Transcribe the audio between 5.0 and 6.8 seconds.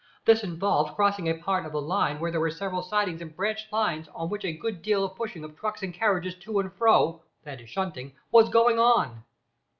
of pushing of trucks and carriages to and